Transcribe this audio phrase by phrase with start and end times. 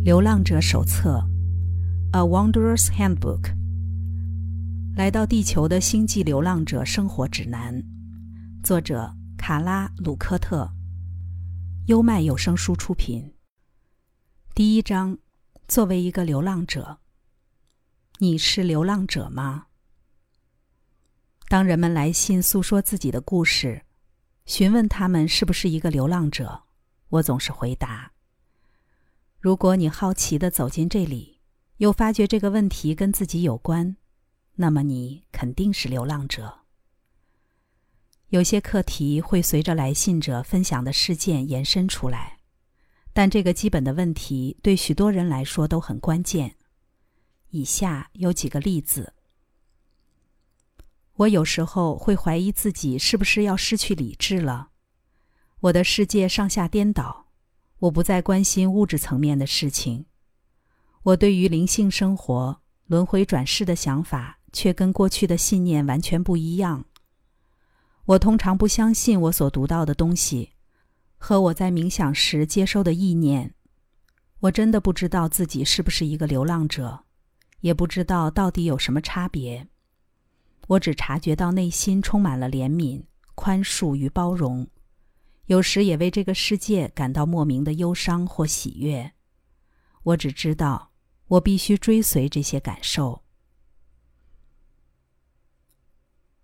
[0.02, 1.28] 《流浪者手册》
[2.16, 3.54] （A Wanderer's Handbook），
[4.96, 7.84] 来到地球的星际流浪者生活指南，
[8.64, 10.72] 作者卡拉·鲁科特，
[11.88, 13.34] 优麦有声书出品。
[14.54, 15.18] 第一章：
[15.68, 17.00] 作为一个流浪者，
[18.20, 19.66] 你是流浪者吗？
[21.50, 23.82] 当人们来信诉说自己的故事，
[24.46, 26.62] 询问他们是不是一个流浪者，
[27.10, 28.12] 我总是回答。
[29.40, 31.40] 如果你好奇的走进这里，
[31.78, 33.96] 又发觉这个问题跟自己有关，
[34.56, 36.58] 那么你肯定是流浪者。
[38.28, 42.40] 有些课题会随着来信者分享的事件延伸出来，
[43.14, 46.56] 但这个基本的问题对许多人来说都很关键。
[47.48, 49.14] 以下有几个例子：
[51.14, 54.72] 我有时候会怀疑自己是不是要失去理智了，
[55.60, 57.29] 我的世界上下颠倒。
[57.80, 60.04] 我不再关心物质层面的事情，
[61.02, 66.84] 我对于灵性生活、轮回转世的想法却跟过去的信念完全不一样。
[68.04, 70.50] 我通常不相信我所读到的东西，
[71.16, 73.54] 和我在冥想时接收的意念。
[74.40, 77.04] 我真的不知道自己是不是一个流浪者，
[77.60, 79.68] 也不知道到底有什么差别。
[80.66, 83.02] 我只察觉到内心充满了怜悯、
[83.34, 84.68] 宽恕与包容。
[85.50, 89.14] 有时也为这个世界感到莫名的忧伤或喜悦，
[90.04, 90.92] 我只知道
[91.26, 93.24] 我必须追随这些感受。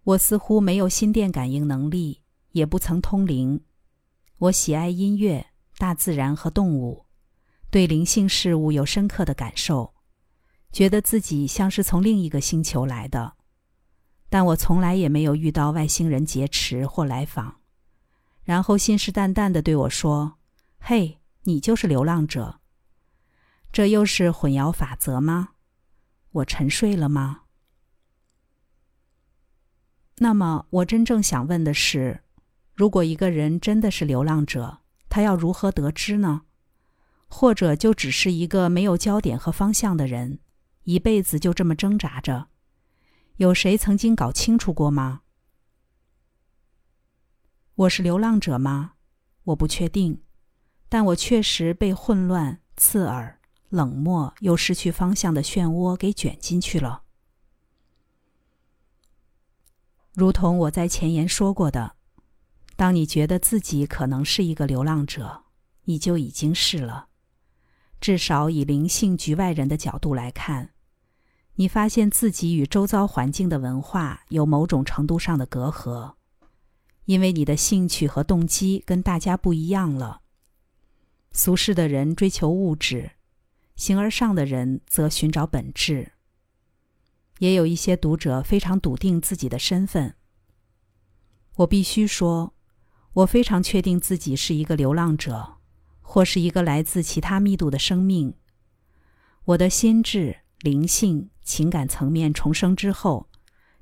[0.02, 3.64] 我似乎没有心电感应能力，也不曾通灵。
[4.38, 7.06] 我喜爱音乐、大自然和动物，
[7.70, 9.94] 对灵性事物有深刻的感受，
[10.72, 13.36] 觉得自己像是从另一个星球来的。
[14.28, 17.60] 但我从来也没有遇到外星人劫持或来访。
[18.46, 20.38] 然后信誓旦旦的对我说
[20.78, 22.60] ：“嘿，你就是流浪者。”
[23.72, 25.48] 这又是混淆法则吗？
[26.30, 27.40] 我沉睡了吗？
[30.18, 32.22] 那么，我真正想问的是：
[32.72, 34.78] 如果一个人真的是流浪者，
[35.08, 36.42] 他要如何得知呢？
[37.26, 40.38] 或者就只是一个没有焦点和方向的人，
[40.84, 42.46] 一辈子就这么挣扎着？
[43.38, 45.22] 有谁曾经搞清楚过吗？
[47.76, 48.92] 我是流浪者吗？
[49.44, 50.22] 我不确定，
[50.88, 53.38] 但我确实被混乱、刺耳、
[53.68, 57.02] 冷漠又失去方向的漩涡给卷进去了。
[60.14, 61.96] 如同我在前言说过的，
[62.76, 65.42] 当你觉得自己可能是一个流浪者，
[65.84, 67.08] 你就已经是了。
[68.00, 70.70] 至少以灵性局外人的角度来看，
[71.56, 76.14] 你发现自己与周遭环境的文化有某种程度上的隔阂。
[77.06, 80.20] 因为你的兴趣和动机跟大家不一样了。
[81.32, 83.12] 俗世的人追求物质，
[83.74, 86.12] 形而上的人则寻找本质。
[87.38, 90.14] 也有一些读者非常笃定自己的身份。
[91.56, 92.54] 我必须说，
[93.12, 95.58] 我非常确定自己是一个流浪者，
[96.00, 98.34] 或是一个来自其他密度的生命。
[99.44, 103.28] 我的心智、灵性、情感层面重生之后。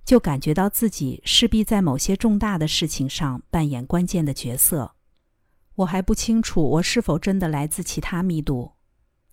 [0.05, 4.95] 就感觉到自己势必在某些重大的事情上扮演关键的角色。
[5.77, 8.73] 我还不清楚我是否真的来自其他密度，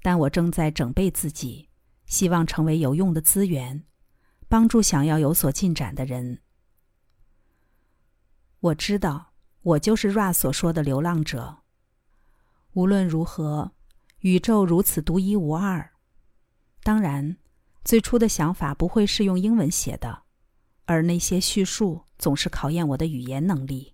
[0.01, 1.69] 但我正在整备自己，
[2.05, 3.83] 希望成为有用的资源，
[4.47, 6.39] 帮助想要有所进展的人。
[8.61, 11.59] 我知道，我就是 Ra 所说的流浪者。
[12.73, 13.73] 无论如何，
[14.19, 15.91] 宇宙如此独一无二。
[16.81, 17.37] 当然，
[17.83, 20.23] 最初的想法不会是用英文写的。
[20.91, 23.93] 而那些叙述总是考验我的语言能力。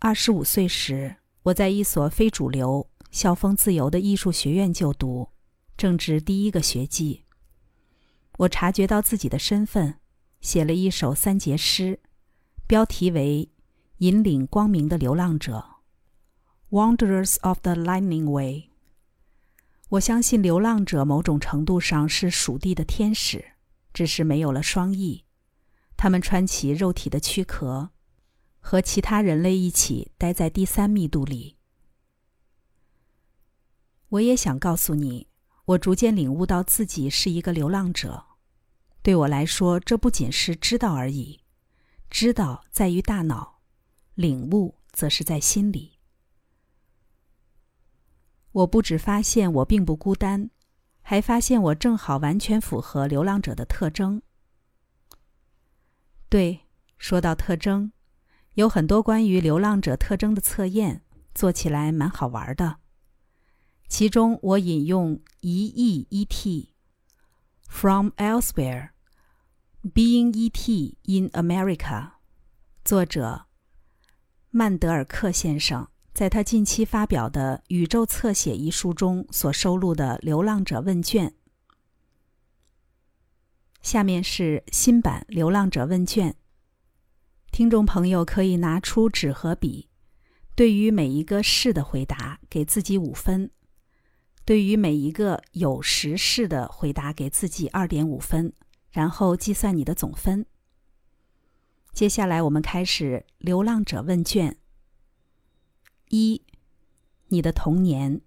[0.00, 5.28] 二十五岁时，我在一所非主流、校风自由的艺术学院就读，
[5.76, 7.24] 正值第一个学季。
[8.38, 10.00] 我察觉到自己的身份，
[10.40, 12.00] 写了一首三节诗，
[12.66, 13.48] 标题为
[13.98, 15.64] 《引领光明的流浪者》
[16.76, 18.70] （Wanderers of the Lightning Way）。
[19.90, 23.52] 我相信流浪者某种程度上是属地的天使。
[23.92, 25.24] 只是没有了双翼，
[25.96, 27.90] 他们穿起肉体的躯壳，
[28.60, 31.56] 和其他人类一起待在第三密度里。
[34.10, 35.28] 我也想告诉你，
[35.66, 38.24] 我逐渐领悟到自己是一个流浪者。
[39.02, 41.40] 对我来说，这不仅是知道而已，
[42.10, 43.60] 知道在于大脑，
[44.14, 45.98] 领悟则是在心里。
[48.52, 50.50] 我不只发现我并不孤单。
[51.10, 54.20] 还发现我正好完全符合流浪者的特征。
[56.28, 56.66] 对，
[56.98, 57.92] 说到特征，
[58.56, 61.00] 有很多关于流浪者特征的测验，
[61.34, 62.80] 做起来蛮好玩的。
[63.88, 66.74] 其中我引用一 E E T
[67.66, 68.90] from elsewhere
[69.82, 72.10] being E T in America，
[72.84, 73.46] 作者
[74.50, 75.88] 曼德尔克先生
[76.18, 81.28] 在他近期发表的《宇宙侧写》一书中所收录的《流浪者问卷》。
[83.82, 86.30] 下面是新版《流浪者问卷》，
[87.52, 89.88] 听众朋友可以拿出纸和笔，
[90.56, 93.52] 对于每一个是的回答给自己五分。
[94.44, 98.52] 对于每一个有时是的回答，给自己二点五分，
[98.90, 100.44] 然后计算你的总分。
[101.92, 104.56] 接下来我们开始流浪者问卷。
[106.08, 106.42] 一，
[107.28, 108.20] 你的童年。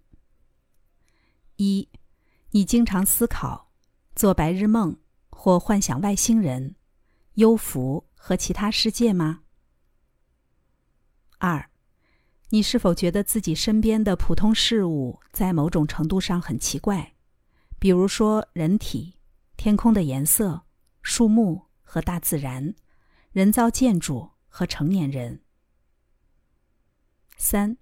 [1.57, 1.89] 一，
[2.51, 3.71] 你经常思考、
[4.15, 4.97] 做白日梦
[5.29, 6.75] 或幻想外星人、
[7.35, 9.41] 幽浮和其他世界吗？
[11.37, 11.69] 二。
[12.53, 17.13] 你是否觉得自己身边的普通事物在某种程度上很奇怪，
[17.79, 19.15] 比如说人体、
[19.55, 20.63] 天空的颜色、
[21.01, 22.75] 树木和大自然、
[23.31, 25.41] 人造建筑和成年人？
[27.41, 27.75] 三，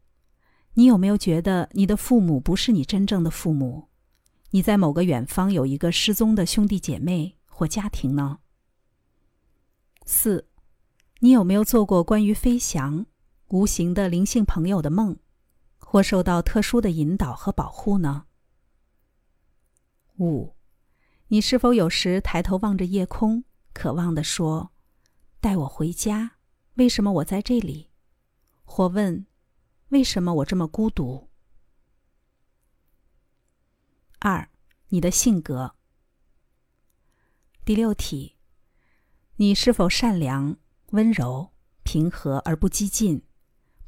[0.75, 3.89] 你有没有觉得你的父母不是你真正的父母？
[4.51, 8.39] 你在某个远方有一个失踪的兄弟姐妹或家庭呢？
[10.05, 10.47] 四，
[11.19, 13.05] 你有没有做过关于飞翔？
[13.49, 15.17] 无形的灵性朋友的梦，
[15.77, 18.27] 或受到特殊的引导和保护呢？
[20.19, 20.55] 五，
[21.27, 24.71] 你是否有时抬头望着夜空，渴望的说
[25.41, 26.37] ：“带我回家？
[26.75, 27.89] 为什么我在这里？”
[28.63, 29.25] 或问
[29.89, 31.29] ：“为什么我这么孤独？”
[34.19, 34.49] 二，
[34.89, 35.75] 你的性格。
[37.63, 38.37] 第六题，
[39.35, 40.57] 你是否善良、
[40.91, 41.53] 温柔、
[41.83, 43.23] 平和而不激进？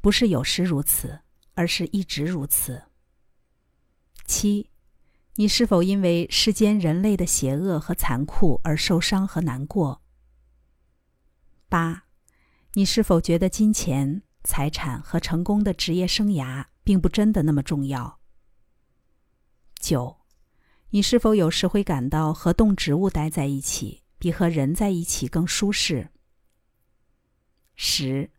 [0.00, 1.20] 不是有时如此，
[1.54, 2.84] 而是一直如此。
[4.24, 4.70] 七，
[5.34, 10.02] 你是否因为世间人类的邪恶和残酷而受伤和难过？
[11.68, 12.06] 八，
[12.72, 18.18] 你是否觉得金钱、财产和成功的职业生涯并不真的那么重要？
[19.78, 20.16] 九，
[20.90, 26.10] 你是否有时会感到和动植物待在一起比和人在一起更舒适？
[27.74, 28.30] 十。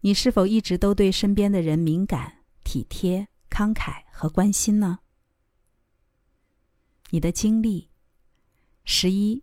[0.00, 5.00] 你是否一直都对身边的人敏感、体贴、慷慨和关心呢？
[7.10, 7.90] 你的经历。
[8.84, 9.42] 十一，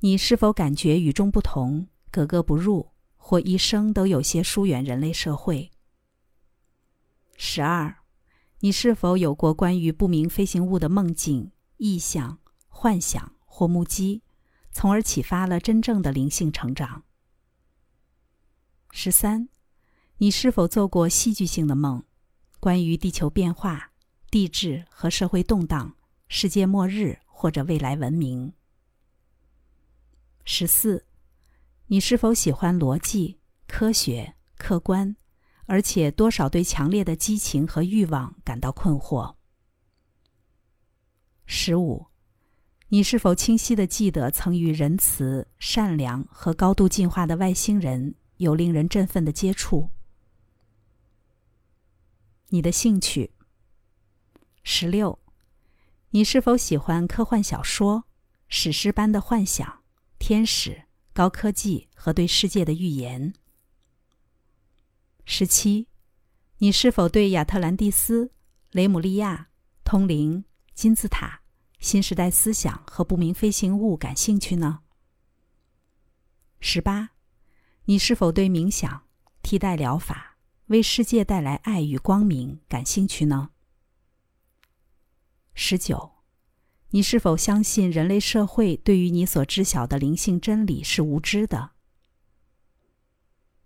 [0.00, 2.90] 你是否感觉与众不同、格格不入，
[3.30, 5.70] 或一生都有些疏远人类社会？
[7.36, 7.98] 十二，
[8.58, 14.24] 你是否有过关于不明飞行物的梦境、意象、幻想或目击，
[14.72, 17.04] 从而启发了真正的灵性成长？
[18.90, 19.48] 十三。
[20.16, 22.02] 你是否做过戏剧性的梦，
[22.58, 23.92] 关于地球变化、
[24.28, 25.94] 地质和社会动荡、
[26.26, 28.52] 世界末日或者未来文明？
[30.44, 31.06] 十四，
[31.92, 35.16] 你是否喜欢逻辑、科学、客观，
[35.66, 39.34] 而且多少对强烈的激情和欲望感到困惑？
[41.46, 42.06] 十五，
[42.90, 49.90] 你是否清晰的记得曾与仁慈、善良和高度进化的外星人有令人振奋的接触？
[52.50, 53.32] 你的兴趣。
[54.62, 55.18] 十六，
[56.10, 58.04] 你是否喜欢科幻小说、
[58.46, 59.82] 史诗般的幻想、
[60.20, 63.34] 天使、高科技和对世界的预言？
[65.24, 65.88] 十七，
[66.58, 68.32] 你是否对亚特兰蒂斯、
[68.70, 69.48] 雷姆利亚、
[69.84, 71.42] 通灵、金字塔、
[71.78, 74.80] 新时代思想和不明飞行物感兴趣呢？
[76.60, 77.10] 十八，
[77.84, 79.06] 你是否对冥想、
[79.42, 80.38] 替代疗法？
[80.66, 83.50] 为世界带来爱与光明感兴趣呢？
[85.52, 86.12] 十九，
[86.92, 91.70] 你是否相信人类社会对于你所知晓的灵性真理是无知的？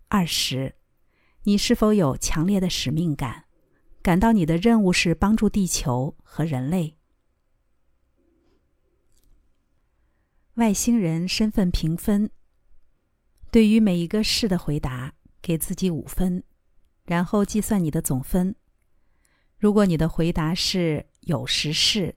[0.09, 0.75] 二十，
[1.43, 3.45] 你是否有强烈的使命感，
[4.03, 6.97] 感到你的任务是帮助地球和人类？
[10.53, 12.29] 外星人身份评分。
[13.51, 16.43] 对于每一个是的回答，给自己五分。
[17.05, 18.55] 然后计算你的总分。
[19.57, 22.15] 如果你的回答是有时是，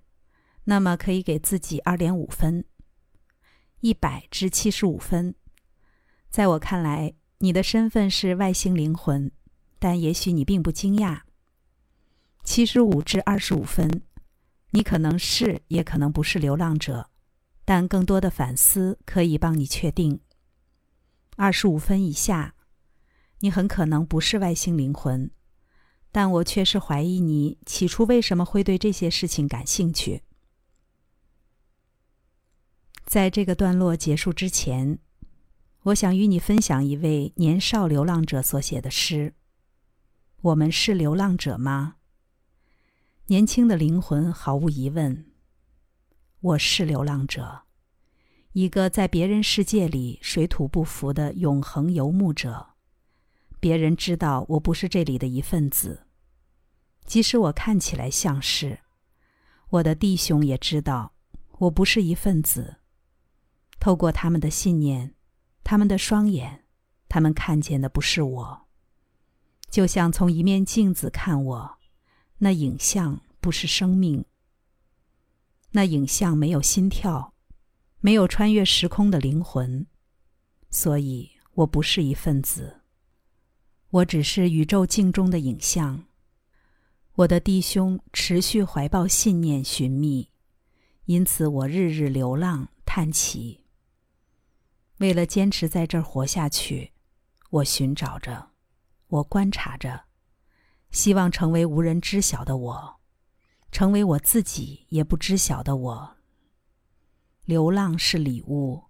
[0.71, 2.63] 那么可以给自己二点五分，
[3.81, 5.35] 一百至七十五分。
[6.29, 9.33] 在我看来，你的身份是外星灵魂，
[9.79, 11.23] 但也许你并不惊讶。
[12.45, 14.03] 七十五至二十五分，
[14.73, 17.09] 你可能是，也可能不是流浪者，
[17.65, 20.21] 但更多的反思可以帮你确定。
[21.37, 22.55] 二十五分以下。
[23.41, 25.31] 你很可能不是外星灵魂，
[26.13, 30.25] 但我确实怀疑你起初为什么会对这些事情感兴趣。
[33.09, 34.99] 在这个段落结束之前，
[35.85, 39.33] 我想与你分享一位年少流浪者所写的诗。
[40.43, 41.95] 我们是流浪者吗？
[43.29, 45.25] 年轻的灵魂毫无疑问。
[46.41, 47.63] 我是流浪者，
[48.53, 52.75] 一个在别人世界里水土不服的永恒游牧者。
[53.59, 56.03] 别人知道我不是这里的一份子，
[57.07, 58.81] 即使我看起来像是。
[59.71, 61.15] 我的弟兄也知道
[61.61, 62.75] 我不是一份子。
[63.81, 65.15] 透过他们的信念，
[65.63, 66.65] 他们的双眼，
[67.09, 68.69] 他们看见的不是我。
[69.71, 71.79] 就像从一面镜子看我，
[72.39, 74.25] 那影像不是生命。
[75.73, 77.35] 那影像没有心跳，
[78.01, 79.87] 没有穿越时空的灵魂，
[80.71, 82.81] 所以我不是一份子。
[83.91, 86.05] 我只是宇宙镜中的影像。
[87.15, 90.31] 我的弟兄持续怀抱信念寻觅，
[91.05, 93.65] 因此我日日流浪叹气。
[94.99, 96.93] 为了坚持在这儿活下去，
[97.51, 98.51] 我寻找着，
[99.07, 100.05] 我观察着，
[100.91, 103.01] 希望成为无人知晓的我，
[103.71, 106.17] 成为我自己也不知晓的我。
[107.45, 108.85] 流浪是礼物，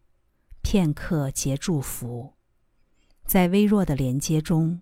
[0.63, 2.35] 片刻结祝福，
[3.25, 4.81] 在微弱的连接中，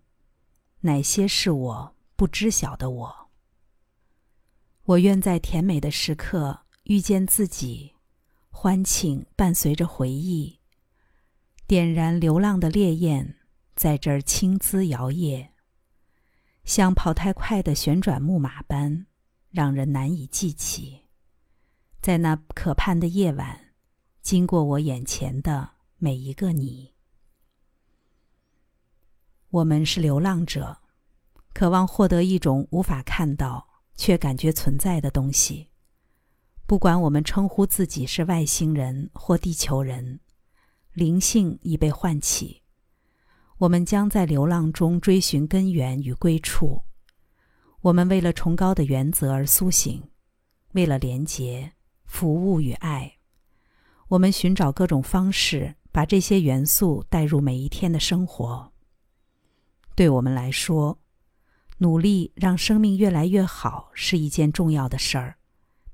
[0.80, 3.28] 哪些是我不知晓的我？
[4.84, 7.94] 我愿在甜美的时刻遇见自己，
[8.50, 10.55] 欢庆伴随着回忆。
[11.66, 13.38] 点燃流浪的烈焰，
[13.74, 15.48] 在这儿轻姿摇曳，
[16.62, 19.06] 像跑太快的旋转木马般，
[19.50, 21.06] 让人难以记起。
[22.00, 23.72] 在那可盼的夜晚，
[24.22, 26.94] 经过我眼前的每一个你。
[29.50, 30.78] 我们是流浪者，
[31.52, 35.70] 渴望获得一种无法看到却感觉存在的东西。
[36.64, 40.20] 不管我们称呼自己是外星人或地球人。
[40.96, 42.62] 灵性已被唤起，
[43.58, 46.84] 我们将在流浪中追寻根源与归处。
[47.82, 50.08] 我们为了崇高的原则而苏醒，
[50.72, 51.74] 为了廉洁、
[52.06, 53.18] 服务与爱，
[54.08, 58.72] 我们寻找各种方式，把这些元素带入每一天的生活。
[59.94, 60.98] 对我们来说，
[61.76, 65.36] 努力让生命越来越好是一件重要的事儿，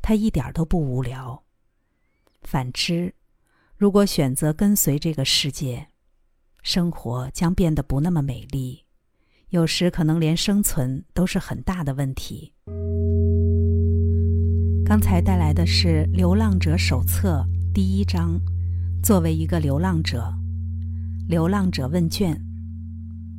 [0.01, 1.43] 它一点都不无聊。
[2.43, 3.13] 反之，
[3.83, 5.89] 如果选择跟随这个世界，
[6.63, 8.85] 生活将变得不那么美丽，
[9.49, 12.53] 有时可能连生存都是很大的问题。
[14.85, 18.41] 刚才带来的是《流浪者手册》第一章，
[19.03, 20.33] 作为一个流浪者，
[21.27, 22.41] 流浪者问卷，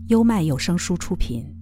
[0.09, 1.55] 优麦有声书出品。